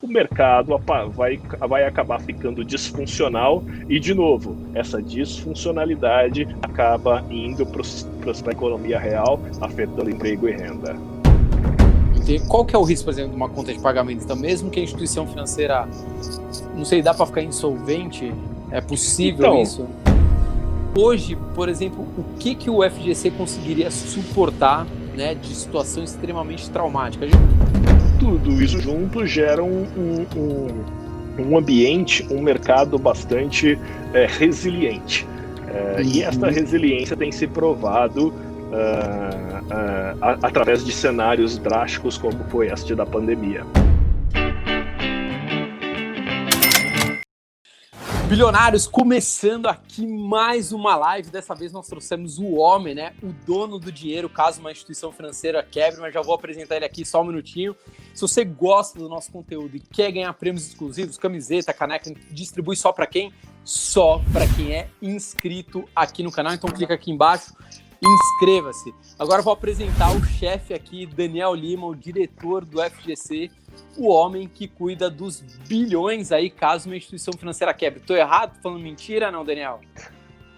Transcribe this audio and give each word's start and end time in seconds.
o 0.00 0.06
mercado 0.06 0.78
vai, 1.10 1.40
vai 1.68 1.84
acabar 1.84 2.20
ficando 2.20 2.64
disfuncional 2.64 3.64
e, 3.88 3.98
de 3.98 4.14
novo, 4.14 4.56
essa 4.72 5.02
disfuncionalidade 5.02 6.46
acaba 6.62 7.24
indo 7.28 7.66
para 7.66 7.82
a 7.82 8.52
economia 8.52 8.96
real, 8.96 9.40
afetando 9.60 10.08
emprego 10.08 10.48
e 10.48 10.52
renda. 10.52 10.94
Qual 12.46 12.64
que 12.64 12.76
é 12.76 12.78
o 12.78 12.84
risco, 12.84 13.06
por 13.06 13.10
exemplo, 13.10 13.30
de 13.30 13.36
uma 13.36 13.48
conta 13.48 13.72
de 13.72 13.80
pagamento? 13.80 14.22
Então, 14.22 14.36
mesmo 14.36 14.70
que 14.70 14.78
a 14.78 14.82
instituição 14.84 15.26
financeira, 15.26 15.88
não 16.76 16.84
sei, 16.84 17.02
dá 17.02 17.12
para 17.12 17.26
ficar 17.26 17.42
insolvente? 17.42 18.32
É 18.70 18.80
possível 18.80 19.46
então, 19.46 19.62
isso? 19.62 19.88
Hoje, 20.96 21.36
por 21.56 21.68
exemplo, 21.68 22.06
o 22.16 22.38
que, 22.38 22.54
que 22.54 22.70
o 22.70 22.88
FGC 22.88 23.32
conseguiria 23.32 23.90
suportar 23.90 24.86
né, 25.16 25.34
de 25.34 25.48
situação 25.48 26.04
extremamente 26.04 26.70
traumática? 26.70 27.26
Tudo 28.28 28.62
isso 28.62 28.78
junto 28.78 29.26
gera 29.26 29.64
um, 29.64 29.86
um, 30.36 31.42
um 31.42 31.56
ambiente, 31.56 32.26
um 32.30 32.42
mercado 32.42 32.98
bastante 32.98 33.78
é, 34.12 34.26
resiliente. 34.26 35.26
É, 35.66 36.02
e 36.02 36.22
esta 36.22 36.46
uhum. 36.46 36.52
resiliência 36.52 37.16
tem 37.16 37.32
se 37.32 37.46
provado 37.46 38.28
uh, 38.28 38.32
uh, 39.64 40.38
através 40.42 40.84
de 40.84 40.92
cenários 40.92 41.56
drásticos 41.58 42.18
como 42.18 42.38
foi 42.50 42.68
este 42.68 42.94
da 42.94 43.06
pandemia. 43.06 43.64
Bilionários, 48.28 48.86
começando 48.86 49.68
aqui 49.68 50.06
mais 50.06 50.70
uma 50.70 50.94
live. 50.94 51.30
Dessa 51.30 51.54
vez 51.54 51.72
nós 51.72 51.88
trouxemos 51.88 52.38
o 52.38 52.56
homem, 52.56 52.94
né? 52.94 53.14
O 53.22 53.28
dono 53.46 53.78
do 53.78 53.90
dinheiro, 53.90 54.28
caso 54.28 54.60
uma 54.60 54.70
instituição 54.70 55.10
financeira 55.10 55.62
quebre, 55.62 55.98
mas 55.98 56.12
já 56.12 56.20
vou 56.20 56.34
apresentar 56.34 56.76
ele 56.76 56.84
aqui 56.84 57.06
só 57.06 57.22
um 57.22 57.24
minutinho. 57.24 57.74
Se 58.12 58.20
você 58.20 58.44
gosta 58.44 58.98
do 58.98 59.08
nosso 59.08 59.32
conteúdo 59.32 59.74
e 59.78 59.80
quer 59.80 60.12
ganhar 60.12 60.30
prêmios 60.34 60.68
exclusivos, 60.68 61.16
camiseta, 61.16 61.72
caneca, 61.72 62.12
distribui 62.30 62.76
só 62.76 62.92
para 62.92 63.06
quem? 63.06 63.32
Só 63.64 64.22
para 64.30 64.46
quem 64.46 64.74
é 64.74 64.90
inscrito 65.00 65.88
aqui 65.96 66.22
no 66.22 66.30
canal. 66.30 66.52
Então 66.52 66.68
clica 66.68 66.92
aqui 66.92 67.10
embaixo 67.10 67.54
inscreva-se. 68.00 68.94
Agora 69.18 69.42
vou 69.42 69.52
apresentar 69.52 70.14
o 70.14 70.24
chefe 70.24 70.72
aqui, 70.72 71.04
Daniel 71.04 71.54
Lima, 71.54 71.86
o 71.86 71.96
diretor 71.96 72.64
do 72.64 72.80
FGC 72.80 73.50
o 73.96 74.08
homem 74.08 74.48
que 74.48 74.68
cuida 74.68 75.10
dos 75.10 75.40
bilhões 75.68 76.32
aí 76.32 76.50
caso 76.50 76.88
uma 76.88 76.96
instituição 76.96 77.32
financeira 77.34 77.74
quebre. 77.74 78.00
Tô 78.00 78.14
errado? 78.14 78.54
Tô 78.56 78.62
falando 78.62 78.82
mentira, 78.82 79.30
não, 79.30 79.44
Daniel? 79.44 79.80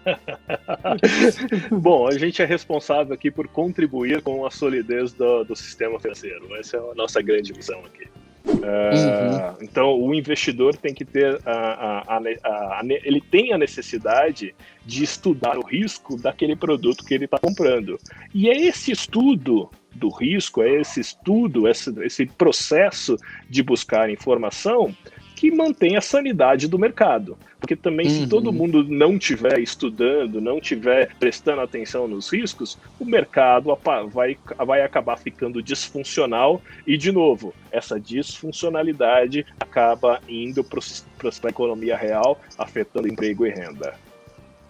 Bom, 1.71 2.07
a 2.07 2.17
gente 2.17 2.41
é 2.41 2.45
responsável 2.45 3.13
aqui 3.13 3.29
por 3.29 3.47
contribuir 3.47 4.21
com 4.21 4.45
a 4.45 4.51
solidez 4.51 5.13
do, 5.13 5.43
do 5.43 5.55
sistema 5.55 5.99
financeiro. 5.99 6.55
Essa 6.55 6.77
é 6.77 6.79
a 6.79 6.95
nossa 6.95 7.21
grande 7.21 7.53
missão 7.53 7.79
aqui. 7.85 8.07
Uh, 8.43 8.49
uhum. 8.51 9.57
Então, 9.61 10.01
o 10.01 10.13
investidor 10.15 10.75
tem 10.75 10.93
que 10.93 11.05
ter 11.05 11.39
a, 11.45 12.15
a, 12.15 12.17
a, 12.17 12.81
ele 13.03 13.21
tem 13.21 13.53
a 13.53 13.57
necessidade 13.57 14.55
de 14.83 15.03
estudar 15.03 15.57
o 15.57 15.63
risco 15.63 16.19
daquele 16.19 16.55
produto 16.55 17.05
que 17.05 17.13
ele 17.13 17.25
está 17.25 17.37
comprando. 17.37 17.99
E 18.33 18.49
é 18.49 18.59
esse 18.59 18.91
estudo 18.91 19.69
do 19.93 20.09
risco, 20.09 20.61
é 20.61 20.81
esse 20.81 20.99
estudo, 20.99 21.67
esse, 21.67 21.93
esse 22.03 22.25
processo 22.25 23.17
de 23.49 23.61
buscar 23.61 24.09
informação 24.09 24.95
que 25.41 25.49
mantém 25.49 25.97
a 25.97 26.01
sanidade 26.01 26.67
do 26.67 26.77
mercado. 26.77 27.35
Porque 27.59 27.75
também, 27.75 28.05
uhum. 28.05 28.11
se 28.11 28.27
todo 28.27 28.47
uhum. 28.47 28.53
mundo 28.53 28.83
não 28.83 29.15
estiver 29.15 29.59
estudando, 29.59 30.39
não 30.39 30.59
estiver 30.59 31.15
prestando 31.15 31.61
atenção 31.61 32.07
nos 32.07 32.31
riscos, 32.31 32.77
o 32.99 33.05
mercado 33.05 33.75
vai, 34.11 34.37
vai 34.65 34.83
acabar 34.83 35.17
ficando 35.17 35.61
disfuncional 35.63 36.61
e, 36.85 36.95
de 36.95 37.11
novo, 37.11 37.55
essa 37.71 37.99
disfuncionalidade 37.99 39.43
acaba 39.59 40.21
indo 40.29 40.63
para 40.63 40.79
a 40.79 41.49
economia 41.49 41.97
real, 41.97 42.39
afetando 42.55 43.07
emprego 43.07 43.43
e 43.43 43.49
renda. 43.49 43.95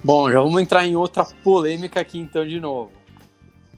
Bom, 0.02 0.31
já 0.31 0.39
vamos 0.39 0.61
entrar 0.61 0.86
em 0.88 0.95
outra 0.95 1.25
polêmica 1.44 1.99
aqui 1.99 2.17
então 2.17 2.47
de 2.47 2.61
novo 2.61 3.01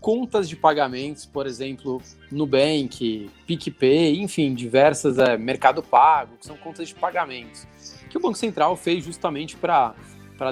contas 0.03 0.49
de 0.49 0.57
pagamentos, 0.57 1.25
por 1.25 1.47
exemplo, 1.47 2.01
Nubank, 2.29 3.31
PicPay, 3.47 4.19
enfim, 4.19 4.53
diversas, 4.53 5.17
é, 5.17 5.37
Mercado 5.37 5.81
Pago, 5.81 6.35
que 6.37 6.45
são 6.45 6.57
contas 6.57 6.89
de 6.89 6.95
pagamentos, 6.95 7.65
que 8.09 8.17
o 8.17 8.19
Banco 8.19 8.37
Central 8.37 8.75
fez 8.75 9.05
justamente 9.05 9.55
para 9.55 9.95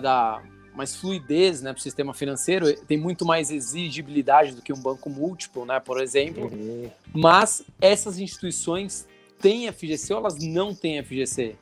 dar 0.02 0.42
mais 0.74 0.96
fluidez 0.96 1.62
né, 1.62 1.74
para 1.74 1.80
o 1.80 1.82
sistema 1.82 2.14
financeiro, 2.14 2.74
tem 2.86 2.98
muito 2.98 3.26
mais 3.26 3.52
exigibilidade 3.52 4.56
do 4.56 4.62
que 4.62 4.72
um 4.72 4.82
banco 4.82 5.10
múltiplo, 5.10 5.66
né, 5.66 5.82
por 5.82 6.02
exemplo. 6.02 6.46
Uhum. 6.46 6.90
Mas 7.14 7.62
essas 7.82 8.20
instituições 8.20 9.06
têm 9.38 9.70
FGC 9.70 10.14
ou 10.14 10.22
elas 10.22 10.38
não 10.42 10.74
têm 10.74 11.04
FGC? 11.04 11.58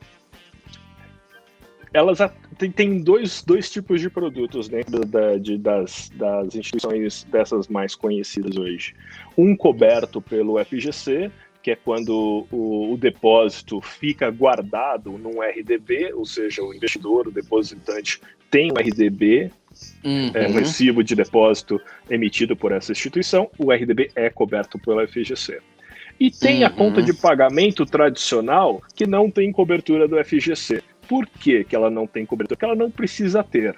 Elas 1.93 2.19
tem, 2.57 2.71
tem 2.71 3.01
dois, 3.01 3.41
dois 3.41 3.69
tipos 3.69 4.01
de 4.01 4.09
produtos 4.09 4.67
dentro 4.67 5.05
da, 5.05 5.37
de, 5.37 5.57
das, 5.57 6.11
das 6.15 6.55
instituições 6.55 7.23
dessas 7.25 7.67
mais 7.67 7.95
conhecidas 7.95 8.57
hoje. 8.57 8.93
Um 9.37 9.55
coberto 9.55 10.21
pelo 10.21 10.63
FGC, 10.63 11.31
que 11.63 11.71
é 11.71 11.75
quando 11.75 12.45
o, 12.51 12.93
o, 12.93 12.97
depósito 12.97 13.81
fica 13.81 14.29
guardado 14.29 15.11
num 15.17 15.41
RDB, 15.41 16.13
ou 16.13 16.25
seja, 16.25 16.61
o 16.61 16.73
investidor, 16.73 17.27
o 17.27 17.31
depositante, 17.31 18.21
tem 18.51 18.71
um 18.71 18.75
RDB, 18.75 19.51
uhum. 20.03 20.31
é, 20.33 20.47
um 20.47 20.53
recibo 20.53 21.03
de 21.03 21.15
depósito 21.15 21.79
emitido 22.09 22.55
por 22.55 22.71
essa 22.71 22.91
instituição, 22.91 23.49
o 23.57 23.71
RDB 23.71 24.11
é 24.15 24.29
coberto 24.29 24.77
pelo 24.79 25.05
FGC. 25.07 25.59
E 26.19 26.29
tem 26.29 26.59
uhum. 26.59 26.65
a 26.65 26.69
conta 26.69 27.01
de 27.01 27.13
pagamento 27.13 27.85
tradicional 27.85 28.81
que 28.93 29.07
não 29.07 29.31
tem 29.31 29.51
cobertura 29.51 30.07
do 30.07 30.21
FGC. 30.23 30.83
Por 31.09 31.25
que, 31.25 31.63
que 31.63 31.75
ela 31.75 31.89
não 31.89 32.05
tem 32.05 32.23
cobertura? 32.23 32.55
Porque 32.55 32.65
ela 32.65 32.75
não 32.75 32.91
precisa 32.91 33.43
ter. 33.43 33.75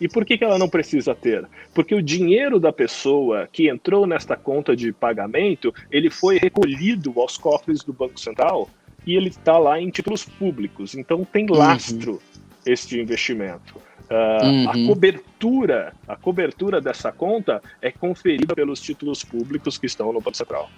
E 0.00 0.08
por 0.08 0.24
que, 0.24 0.36
que 0.36 0.44
ela 0.44 0.58
não 0.58 0.68
precisa 0.68 1.14
ter? 1.14 1.46
Porque 1.72 1.94
o 1.94 2.02
dinheiro 2.02 2.58
da 2.58 2.72
pessoa 2.72 3.48
que 3.50 3.68
entrou 3.68 4.06
nesta 4.06 4.36
conta 4.36 4.74
de 4.74 4.92
pagamento, 4.92 5.72
ele 5.90 6.10
foi 6.10 6.38
recolhido 6.38 7.14
aos 7.18 7.38
cofres 7.38 7.82
do 7.84 7.92
Banco 7.92 8.18
Central 8.18 8.68
e 9.06 9.14
ele 9.14 9.28
está 9.28 9.56
lá 9.56 9.80
em 9.80 9.88
títulos 9.88 10.24
públicos. 10.24 10.94
Então 10.94 11.24
tem 11.24 11.46
uhum. 11.48 11.56
lastro 11.56 12.12
uhum. 12.14 12.42
este 12.66 13.00
investimento. 13.00 13.76
Uh, 14.10 14.44
uhum. 14.44 14.70
A 14.70 14.86
cobertura, 14.86 15.92
a 16.06 16.16
cobertura 16.16 16.80
dessa 16.80 17.10
conta 17.10 17.62
é 17.80 17.90
conferida 17.90 18.54
pelos 18.54 18.80
títulos 18.80 19.24
públicos 19.24 19.78
que 19.78 19.86
estão 19.86 20.12
no 20.12 20.20
Banco 20.20 20.36
Central. 20.36 20.68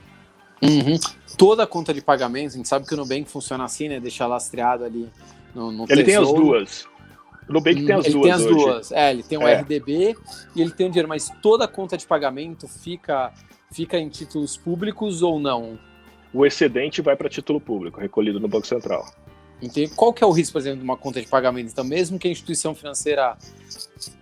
Uhum. 0.62 0.98
Toda 1.36 1.66
conta 1.66 1.94
de 1.94 2.00
pagamento, 2.00 2.54
a 2.54 2.56
gente 2.56 2.68
sabe 2.68 2.86
que 2.86 2.94
o 2.94 2.96
Nubank 2.96 3.30
funciona 3.30 3.64
assim, 3.64 3.88
né? 3.88 4.00
Deixar 4.00 4.26
lastreado 4.26 4.84
ali 4.84 5.08
no, 5.54 5.70
no 5.70 5.86
ele 5.88 6.04
tesouro. 6.04 6.04
tem 6.04 6.16
as 6.16 6.32
duas. 6.32 6.88
O 7.48 7.52
Nubank 7.52 7.84
tem 7.84 7.94
as 7.94 8.04
ele 8.06 8.14
duas. 8.14 8.24
Tem 8.24 8.32
as 8.32 8.40
hoje. 8.42 8.54
duas. 8.54 8.92
É, 8.92 9.10
ele 9.10 9.22
tem 9.22 9.38
o 9.38 9.46
é. 9.46 9.54
RDB 9.54 10.16
e 10.54 10.60
ele 10.60 10.70
tem 10.70 10.86
o 10.86 10.90
dinheiro, 10.90 11.08
mas 11.08 11.30
toda 11.40 11.64
a 11.64 11.68
conta 11.68 11.96
de 11.96 12.06
pagamento 12.06 12.66
fica, 12.66 13.32
fica 13.70 13.98
em 13.98 14.08
títulos 14.08 14.56
públicos 14.56 15.22
ou 15.22 15.38
não? 15.38 15.78
O 16.34 16.44
excedente 16.44 17.00
vai 17.00 17.16
para 17.16 17.28
título 17.28 17.60
público, 17.60 18.00
recolhido 18.00 18.38
no 18.38 18.48
Banco 18.48 18.66
Central. 18.66 19.06
Entendi. 19.60 19.92
Qual 19.94 20.12
que 20.12 20.22
é 20.22 20.26
o 20.26 20.30
risco, 20.30 20.52
por 20.52 20.60
exemplo, 20.60 20.78
de 20.78 20.84
uma 20.84 20.96
conta 20.96 21.20
de 21.20 21.26
pagamento? 21.26 21.70
Então, 21.70 21.84
mesmo 21.84 22.18
que 22.18 22.28
a 22.28 22.30
instituição 22.30 22.74
financeira, 22.74 23.36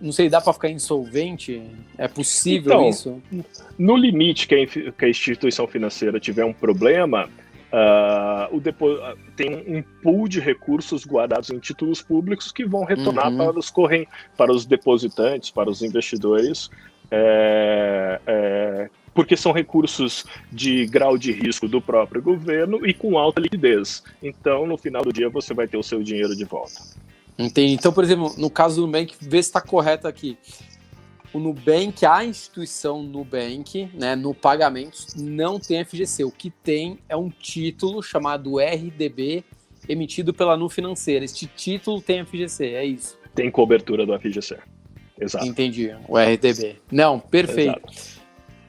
não 0.01 0.11
sei, 0.11 0.29
dá 0.29 0.41
para 0.41 0.53
ficar 0.53 0.69
insolvente? 0.69 1.61
É 1.97 2.07
possível 2.07 2.73
então, 2.73 2.89
isso? 2.89 3.21
No 3.77 3.95
limite 3.95 4.47
que 4.47 5.05
a 5.05 5.07
instituição 5.07 5.67
financeira 5.67 6.19
tiver 6.19 6.45
um 6.45 6.53
problema, 6.53 7.29
Uh, 7.67 8.55
o 8.55 8.61
depo... 8.61 8.87
tem 9.35 9.55
um 9.67 9.83
pool 10.01 10.29
de 10.29 10.39
recursos 10.39 11.05
guardados 11.05 11.49
em 11.49 11.59
títulos 11.59 12.01
públicos 12.01 12.49
que 12.49 12.63
vão 12.63 12.85
retornar 12.85 13.29
uhum. 13.29 13.37
para 13.37 13.59
os 13.59 13.69
corren... 13.69 14.05
para 14.37 14.53
os 14.53 14.65
depositantes, 14.65 15.51
para 15.51 15.69
os 15.69 15.81
investidores, 15.81 16.69
é... 17.11 18.21
É... 18.25 18.89
porque 19.17 19.35
são 19.35 19.51
recursos 19.51 20.25
de 20.51 20.85
grau 20.85 21.17
de 21.17 21.31
risco 21.31 21.67
do 21.67 21.81
próprio 21.81 22.21
governo 22.21 22.85
e 22.85 22.93
com 22.93 23.17
alta 23.17 23.41
liquidez. 23.41 24.03
Então, 24.21 24.67
no 24.67 24.77
final 24.77 25.01
do 25.01 25.11
dia, 25.11 25.27
você 25.27 25.55
vai 25.55 25.67
ter 25.67 25.75
o 25.75 25.81
seu 25.81 26.03
dinheiro 26.03 26.35
de 26.35 26.45
volta. 26.45 26.83
Entendi. 27.35 27.73
Então, 27.73 27.91
por 27.91 28.03
exemplo, 28.03 28.31
no 28.37 28.47
caso 28.47 28.75
do 28.75 28.85
Nubank, 28.85 29.15
vê 29.19 29.41
se 29.41 29.49
está 29.49 29.59
correto 29.59 30.07
aqui 30.07 30.37
o 31.33 31.39
Nubank, 31.39 32.05
a 32.05 32.23
instituição 32.23 33.01
Nubank, 33.01 33.89
né, 33.95 34.15
no 34.15 34.35
pagamentos, 34.35 35.15
não 35.15 35.59
tem 35.59 35.83
FGC. 35.83 36.23
O 36.23 36.31
que 36.31 36.51
tem 36.51 36.99
é 37.09 37.17
um 37.17 37.29
título 37.31 38.03
chamado 38.03 38.59
RDB, 38.59 39.43
emitido 39.89 40.31
pela 40.31 40.55
Nu 40.55 40.69
Financeira. 40.69 41.25
Este 41.25 41.47
título 41.47 41.99
tem 42.03 42.23
FGC, 42.23 42.65
é 42.67 42.85
isso. 42.85 43.17
Tem 43.33 43.49
cobertura 43.49 44.05
do 44.05 44.17
FGC. 44.19 44.59
Exato. 45.19 45.43
Entendi, 45.43 45.91
o 46.07 46.17
RDB. 46.19 46.75
Não, 46.91 47.19
perfeito. 47.19 47.81
Exato. 47.89 48.16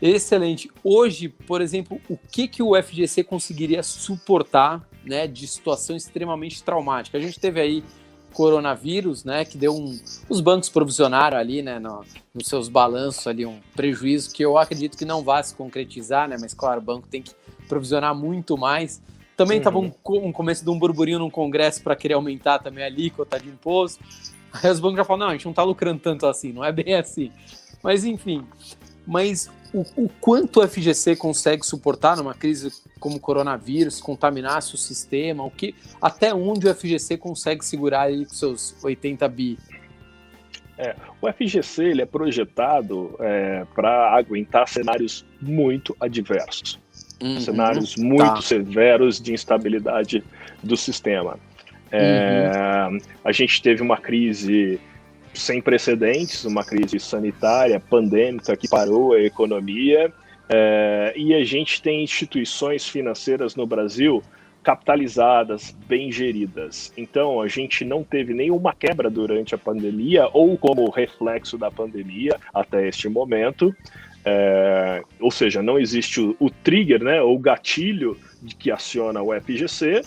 Excelente. 0.01 0.71
Hoje, 0.83 1.29
por 1.29 1.61
exemplo, 1.61 2.01
o 2.09 2.17
que, 2.17 2.47
que 2.47 2.63
o 2.63 2.81
FGC 2.81 3.25
conseguiria 3.25 3.83
suportar 3.83 4.87
né, 5.05 5.27
de 5.27 5.47
situação 5.47 5.97
extremamente 5.97 6.63
traumática? 6.63 7.19
A 7.19 7.21
gente 7.21 7.41
teve 7.41 7.61
aí 7.61 7.85
coronavírus, 8.33 9.25
né, 9.25 9.45
que 9.45 9.59
deu 9.59 9.75
um, 9.75 9.99
os 10.29 10.41
bancos 10.41 10.69
provisionaram 10.69 11.37
ali, 11.37 11.63
né, 11.63 11.79
no, 11.79 12.05
nos 12.33 12.47
seus 12.47 12.69
balanços 12.69 13.27
ali 13.27 13.45
um 13.45 13.59
prejuízo 13.75 14.33
que 14.33 14.45
eu 14.45 14.57
acredito 14.59 14.97
que 14.97 15.05
não 15.05 15.25
vai 15.25 15.43
se 15.43 15.55
concretizar, 15.55 16.29
né, 16.29 16.37
mas 16.39 16.55
claro, 16.55 16.81
o 16.81 16.85
banco 16.85 17.09
tem 17.09 17.23
que 17.23 17.33
provisionar 17.69 18.15
muito 18.15 18.57
mais. 18.57 19.03
Também 19.37 19.59
estava 19.59 19.79
um, 19.79 19.93
um, 20.09 20.33
começo 20.33 20.65
de 20.65 20.71
um 20.71 20.79
burburinho 20.79 21.19
no 21.19 21.31
Congresso 21.31 21.83
para 21.83 21.97
querer 21.97 22.15
aumentar 22.15 22.59
também 22.59 22.85
a 22.85 22.87
alíquota 22.87 23.39
de 23.39 23.49
imposto. 23.49 24.03
Aí 24.53 24.71
os 24.71 24.81
bancos 24.81 24.99
já 24.99 25.05
falam, 25.05 25.27
não, 25.27 25.29
a 25.29 25.33
gente 25.33 25.45
não 25.45 25.53
está 25.53 25.63
lucrando 25.63 26.01
tanto 26.01 26.27
assim, 26.27 26.53
não 26.53 26.65
é 26.65 26.73
bem 26.73 26.95
assim. 26.95 27.31
Mas 27.83 28.05
enfim, 28.05 28.45
mas 29.09 29.51
o, 29.73 29.81
o, 29.97 30.09
quanto 30.21 30.61
o 30.61 30.69
FGC 30.69 31.17
consegue 31.17 31.65
suportar 31.65 32.19
numa 32.19 32.35
crise 32.35 32.71
como 33.01 33.17
o 33.17 33.21
coronavírus, 33.21 34.03
contaminar 34.03 34.59
o 34.59 34.77
sistema, 34.77 35.43
o 35.43 35.51
que, 35.51 35.75
até 36.01 36.35
onde 36.35 36.69
o 36.69 36.75
FGC 36.75 37.17
consegue 37.17 37.65
segurar 37.65 38.03
aí 38.03 38.27
com 38.27 38.35
seus 38.35 38.77
80 38.85 39.27
bi? 39.29 39.59
É, 40.77 40.95
o 41.23 41.33
FGC 41.33 41.85
ele 41.85 42.03
é 42.03 42.07
projetado 42.07 43.17
é, 43.19 43.65
para 43.75 44.15
aguentar 44.15 44.69
cenários 44.69 45.25
muito 45.41 45.97
adversos, 45.99 46.79
uhum, 47.23 47.41
cenários 47.41 47.97
muito 47.97 48.35
tá. 48.35 48.43
severos 48.43 49.19
de 49.19 49.33
instabilidade 49.33 50.23
do 50.63 50.77
sistema. 50.77 51.39
É, 51.91 52.87
uhum. 52.91 52.99
A 53.25 53.33
gente 53.33 53.63
teve 53.63 53.83
uma 53.83 53.97
crise 53.97 54.79
sem 55.39 55.63
precedentes, 55.63 56.45
uma 56.45 56.65
crise 56.65 56.99
sanitária, 56.99 57.81
pandêmica 57.81 58.57
que 58.57 58.69
parou 58.69 59.13
a 59.13 59.21
economia, 59.21 60.13
é, 60.49 61.13
e 61.17 61.35
a 61.35 61.45
gente 61.45 61.81
tem 61.83 62.03
instituições 62.03 62.89
financeiras 62.89 63.55
no 63.55 63.67
Brasil 63.67 64.23
capitalizadas, 64.63 65.75
bem 65.87 66.11
geridas. 66.13 66.93
Então, 66.97 67.41
a 67.41 67.49
gente 67.49 67.85
não 67.85 68.05
teve 68.05 68.35
nenhuma 68.35 68.75
quebra 68.75 69.09
durante 69.09 69.55
a 69.55 69.59
pandemia 69.59 70.29
ou 70.33 70.59
como 70.59 70.91
reflexo 70.91 71.57
da 71.57 71.71
pandemia 71.71 72.37
até 72.53 72.89
este 72.89 73.09
momento. 73.09 73.75
É, 74.25 75.03
ou 75.21 75.31
seja, 75.31 75.63
não 75.63 75.79
existe 75.79 76.21
o, 76.21 76.37
o 76.39 76.51
trigger, 76.51 77.03
né, 77.03 77.23
ou 77.23 77.39
gatilho 77.39 78.19
de 78.43 78.55
que 78.55 78.71
aciona 78.71 79.23
o 79.23 79.33
FGC, 79.41 80.03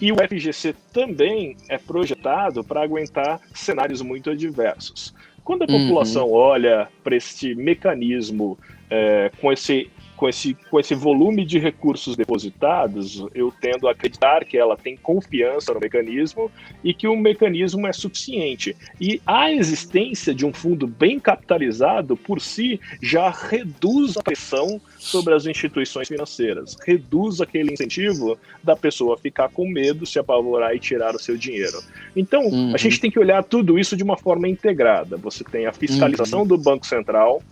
e 0.00 0.10
o 0.10 0.16
FGC 0.16 0.74
também 0.92 1.56
é 1.68 1.76
projetado 1.76 2.64
para 2.64 2.82
aguentar 2.82 3.40
cenários 3.54 4.00
muito 4.00 4.30
adversos. 4.30 5.14
Quando 5.44 5.62
a 5.62 5.66
população 5.66 6.28
uhum. 6.28 6.34
olha 6.34 6.88
para 7.02 7.16
este 7.16 7.54
mecanismo 7.54 8.58
é, 8.88 9.30
com 9.40 9.52
esse 9.52 9.90
com 10.20 10.28
esse, 10.28 10.54
com 10.70 10.78
esse 10.78 10.94
volume 10.94 11.46
de 11.46 11.58
recursos 11.58 12.14
depositados, 12.14 13.24
eu 13.34 13.50
tendo 13.58 13.88
a 13.88 13.92
acreditar 13.92 14.44
que 14.44 14.58
ela 14.58 14.76
tem 14.76 14.94
confiança 14.94 15.72
no 15.72 15.80
mecanismo 15.80 16.52
e 16.84 16.92
que 16.92 17.08
o 17.08 17.16
mecanismo 17.16 17.86
é 17.86 17.92
suficiente. 17.94 18.76
E 19.00 19.18
a 19.26 19.50
existência 19.50 20.34
de 20.34 20.44
um 20.44 20.52
fundo 20.52 20.86
bem 20.86 21.18
capitalizado, 21.18 22.18
por 22.18 22.38
si, 22.38 22.78
já 23.00 23.30
reduz 23.30 24.18
a 24.18 24.22
pressão 24.22 24.78
sobre 24.98 25.32
as 25.32 25.46
instituições 25.46 26.08
financeiras, 26.08 26.76
reduz 26.86 27.40
aquele 27.40 27.72
incentivo 27.72 28.38
da 28.62 28.76
pessoa 28.76 29.16
ficar 29.16 29.48
com 29.48 29.66
medo, 29.66 30.04
se 30.04 30.18
apavorar 30.18 30.76
e 30.76 30.78
tirar 30.78 31.14
o 31.14 31.18
seu 31.18 31.38
dinheiro. 31.38 31.82
Então, 32.14 32.42
uhum. 32.42 32.74
a 32.74 32.76
gente 32.76 33.00
tem 33.00 33.10
que 33.10 33.18
olhar 33.18 33.42
tudo 33.42 33.78
isso 33.78 33.96
de 33.96 34.02
uma 34.02 34.18
forma 34.18 34.46
integrada. 34.46 35.16
Você 35.16 35.42
tem 35.42 35.64
a 35.64 35.72
fiscalização 35.72 36.40
uhum. 36.40 36.46
do 36.46 36.58
Banco 36.58 36.86
Central, 36.86 37.42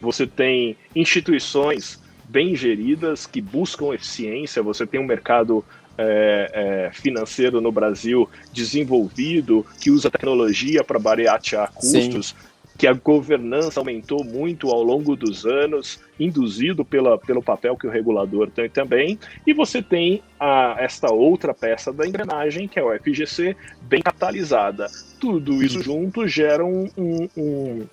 você 0.00 0.26
tem 0.26 0.76
instituições 0.94 2.00
bem 2.28 2.54
geridas 2.54 3.26
que 3.26 3.40
buscam 3.40 3.92
eficiência, 3.92 4.62
você 4.62 4.86
tem 4.86 5.00
um 5.00 5.04
mercado 5.04 5.64
é, 5.98 6.50
é, 6.52 6.90
financeiro 6.92 7.60
no 7.60 7.70
Brasil 7.70 8.28
desenvolvido, 8.52 9.66
que 9.80 9.90
usa 9.90 10.10
tecnologia 10.10 10.82
para 10.82 10.98
baratear 10.98 11.72
custos, 11.72 12.28
Sim. 12.28 12.34
que 12.78 12.86
a 12.86 12.92
governança 12.92 13.80
aumentou 13.80 14.24
muito 14.24 14.70
ao 14.70 14.82
longo 14.82 15.14
dos 15.14 15.44
anos, 15.44 16.00
induzido 16.18 16.84
pela, 16.84 17.18
pelo 17.18 17.42
papel 17.42 17.76
que 17.76 17.86
o 17.86 17.90
regulador 17.90 18.48
tem 18.48 18.70
também, 18.70 19.18
e 19.46 19.52
você 19.52 19.82
tem 19.82 20.22
a, 20.38 20.76
esta 20.78 21.12
outra 21.12 21.52
peça 21.52 21.92
da 21.92 22.06
engrenagem, 22.06 22.66
que 22.66 22.78
é 22.78 22.82
o 22.82 22.96
FGC, 22.98 23.56
bem 23.82 24.00
capitalizada. 24.00 24.86
Tudo 25.18 25.62
isso 25.62 25.82
junto 25.82 26.26
gera 26.26 26.64
um, 26.64 26.88
um, 26.96 27.28
um 27.36 27.86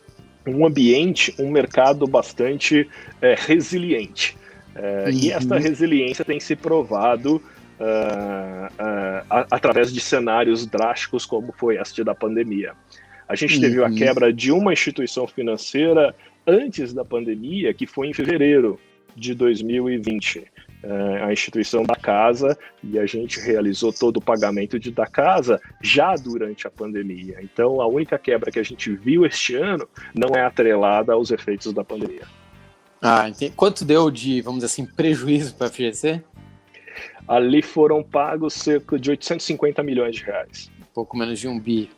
um 0.48 0.66
ambiente, 0.66 1.34
um 1.38 1.52
mercado 1.52 2.08
bastante 2.08 2.90
é, 3.22 3.36
resiliente. 3.38 4.38
É, 4.76 5.06
uhum. 5.06 5.10
E 5.12 5.32
esta 5.32 5.58
resiliência 5.58 6.24
tem 6.24 6.40
se 6.40 6.56
provado 6.56 7.36
uh, 7.36 8.68
uh, 8.68 9.46
através 9.52 9.92
de 9.92 10.00
cenários 10.00 10.66
drásticos 10.66 11.26
como 11.26 11.52
foi 11.52 11.78
este 11.78 12.04
da 12.04 12.14
pandemia. 12.14 12.74
A 13.28 13.36
gente 13.36 13.56
uhum. 13.56 13.62
teve 13.62 13.84
a 13.84 13.92
quebra 13.92 14.32
de 14.32 14.52
uma 14.52 14.72
instituição 14.72 15.28
financeira 15.28 16.16
antes 16.46 16.94
da 16.94 17.04
pandemia, 17.04 17.74
que 17.74 17.86
foi 17.86 18.08
em 18.08 18.14
fevereiro 18.14 18.80
de 19.16 19.34
2020. 19.34 20.46
Uh, 20.88 21.26
a 21.26 21.34
instituição 21.34 21.84
da 21.84 21.98
casa 21.98 22.58
e 22.82 22.98
a 22.98 23.06
gente 23.06 23.42
realizou 23.42 23.92
todo 23.92 24.18
o 24.18 24.22
pagamento 24.22 24.80
de, 24.80 24.90
da 24.90 25.06
casa 25.06 25.60
já 25.82 26.16
durante 26.16 26.66
a 26.66 26.72
pandemia. 26.72 27.40
Então, 27.42 27.82
a 27.82 27.88
única 27.88 28.18
quebra 28.18 28.50
que 28.50 28.58
a 28.58 28.64
gente 28.64 28.96
viu 28.96 29.26
este 29.26 29.56
ano 29.56 29.86
não 30.16 30.34
é 30.34 30.46
atrelada 30.46 31.12
aos 31.12 31.30
efeitos 31.30 31.74
da 31.74 31.84
pandemia. 31.84 32.22
Ah, 33.02 33.28
entendi. 33.28 33.52
Quanto 33.54 33.84
deu 33.84 34.10
de, 34.10 34.40
vamos 34.40 34.60
dizer 34.60 34.68
assim, 34.68 34.86
prejuízo 34.86 35.56
para 35.56 35.68
a 35.68 35.70
FGC? 35.70 36.24
Ali 37.28 37.62
foram 37.62 38.02
pagos 38.02 38.54
cerca 38.54 38.98
de 38.98 39.10
850 39.10 39.84
milhões 39.84 40.16
de 40.16 40.24
reais. 40.24 40.72
Um 40.80 40.94
pouco 40.94 41.18
menos 41.18 41.38
de 41.38 41.50
um 41.50 41.60
bi. 41.60 41.90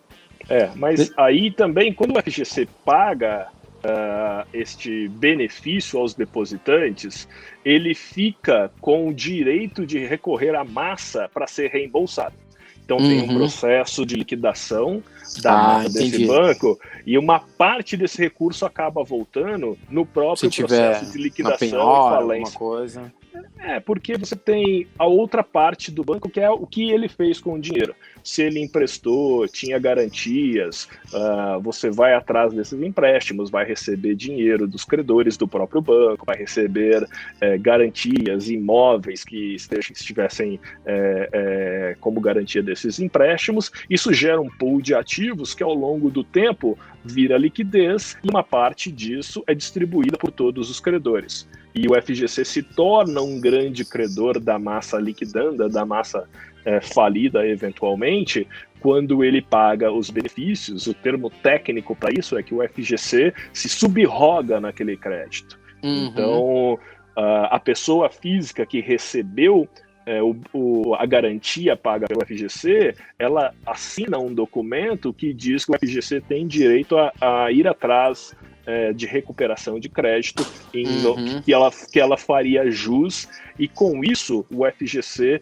É, 0.50 0.71
mas 0.75 1.12
aí 1.15 1.51
também, 1.51 1.94
quando 1.94 2.18
o 2.18 2.21
FGC 2.21 2.68
paga 2.83 3.50
uh, 3.83 4.47
este 4.53 5.07
benefício 5.07 5.99
aos 5.99 6.13
depositantes, 6.13 7.27
ele 7.63 7.93
fica 7.93 8.71
com 8.79 9.07
o 9.07 9.13
direito 9.13 9.85
de 9.85 9.99
recorrer 9.99 10.55
à 10.55 10.63
massa 10.63 11.29
para 11.33 11.47
ser 11.47 11.69
reembolsado. 11.69 12.35
Então 12.83 12.97
uhum. 12.97 13.07
tem 13.07 13.21
um 13.21 13.27
uhum. 13.27 13.37
processo 13.37 14.05
de 14.05 14.15
liquidação 14.15 15.03
da 15.43 15.77
ah, 15.77 15.83
desse 15.83 16.25
banco 16.25 16.79
e 17.05 17.19
uma 17.19 17.39
parte 17.39 17.95
desse 17.95 18.19
recurso 18.19 18.65
acaba 18.65 19.03
voltando 19.03 19.77
no 19.89 20.05
próprio 20.05 20.49
processo 20.49 21.11
de 21.11 21.17
liquidação 21.19 21.69
penhora, 21.69 22.15
e 22.15 22.17
falência. 22.17 22.57
Coisa. 22.57 23.13
É, 23.59 23.80
porque 23.80 24.18
você 24.18 24.36
tem 24.36 24.88
a 24.97 25.06
outra 25.06 25.44
parte 25.44 25.91
do 25.91 26.03
banco 26.03 26.30
que 26.30 26.39
é 26.39 26.50
o 26.50 26.65
que 26.65 26.91
ele 26.91 27.09
fez 27.09 27.39
com 27.39 27.53
o 27.53 27.59
dinheiro. 27.59 27.94
Se 28.24 28.41
ele 28.41 28.59
emprestou, 28.62 29.47
tinha 29.47 29.77
garantias, 29.77 30.88
uh, 31.13 31.59
você 31.62 31.89
vai 31.89 32.13
atrás 32.13 32.53
desses 32.53 32.81
empréstimos, 32.81 33.50
vai 33.50 33.65
receber 33.65 34.15
dinheiro 34.15 34.68
dos 34.68 34.86
credores 34.86 35.36
do 35.38 35.47
próprio 35.47 35.81
banco, 35.81 36.25
vai 36.25 36.38
receber 36.38 37.06
é, 37.41 37.57
garantias, 37.57 38.50
imóveis 38.50 39.24
que 39.24 39.56
estivessem 39.56 40.59
é, 40.85 41.30
é, 41.31 41.97
como 42.00 42.21
garantia 42.21 42.63
desses 42.63 43.00
empréstimos. 43.00 43.71
Isso 43.89 44.13
gera 44.13 44.40
um 44.40 44.49
pool 44.49 44.81
de 44.81 44.95
ativos 44.95 45.54
que 45.54 45.63
ao 45.63 45.73
longo 45.73 46.09
do 46.09 46.23
tempo 46.23 46.78
vira 47.04 47.37
liquidez 47.37 48.18
e 48.23 48.30
uma 48.30 48.44
parte 48.44 48.92
disso 48.92 49.44
é 49.47 49.54
distribuída 49.54 50.18
por 50.18 50.31
todos 50.31 50.69
os 50.69 50.80
credores 50.80 51.47
e 51.73 51.88
o 51.88 52.02
FGC 52.02 52.44
se 52.44 52.64
torna 52.64 53.21
um 53.21 53.40
grande 53.40 53.85
credor 53.85 54.40
da 54.40 54.57
massa 54.57 54.97
liquidanda, 54.97 55.69
da 55.69 55.85
massa 55.85 56.28
é, 56.66 56.81
falida 56.81 57.45
eventualmente, 57.47 58.47
quando 58.80 59.23
ele 59.23 59.42
paga 59.42 59.92
os 59.92 60.09
benefícios. 60.09 60.88
O 60.88 60.94
termo 60.94 61.30
técnico 61.30 61.95
para 61.95 62.11
isso 62.18 62.38
é 62.38 62.44
que 62.44 62.54
o 62.54 62.68
FGC 62.68 63.33
se 63.54 63.69
subroga 63.69 64.59
naquele 64.59 64.97
crédito. 64.97 65.59
Uhum. 65.83 66.06
Então, 66.07 66.80
a, 67.16 67.56
a 67.56 67.59
pessoa 67.59 68.09
física 68.09 68.66
que 68.66 68.81
recebeu 68.81 69.68
é, 70.06 70.23
o, 70.23 70.35
o, 70.54 70.95
a 70.95 71.06
garantia 71.06 71.78
paga 71.78 72.07
pelo 72.07 72.26
FGC, 72.26 72.95
ela 73.19 73.54
assina 73.66 74.18
um 74.18 74.33
documento 74.33 75.14
que 75.14 75.33
diz 75.33 75.66
que 75.66 75.71
o 75.71 75.78
FGC 75.78 76.21
tem 76.21 76.47
direito 76.47 76.97
a, 76.97 77.14
a 77.21 77.52
ir 77.52 77.68
atrás 77.68 78.35
é, 78.69 78.94
de 78.94 79.07
recuperação 79.07 79.80
de 79.80 79.90
crédito 79.90 80.45
em, 80.71 80.85
uhum. 81.04 81.42
que, 81.42 81.52
ela, 81.52 81.71
que 81.71 81.99
ela 81.99 82.16
faria 82.16 82.69
jus, 82.69 83.28
e 83.57 83.68
com 83.68 84.04
isso 84.04 84.45
o 84.52 84.64
FGC 84.64 85.42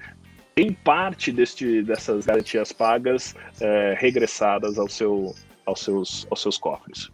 tem 0.55 0.71
parte 0.71 1.29
deste, 1.29 1.83
dessas 1.83 2.25
garantias 2.25 2.71
pagas 2.71 3.35
é, 3.59 3.97
regressadas 3.99 4.79
ao 4.79 4.87
seu, 4.87 5.35
aos, 5.65 5.81
seus, 5.81 6.25
aos 6.31 6.41
seus 6.41 6.57
cofres. 6.57 7.11